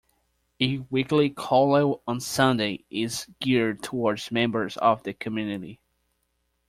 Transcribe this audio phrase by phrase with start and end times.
[0.59, 5.79] A weekly Kollel on Sunday is geared towards members of the community.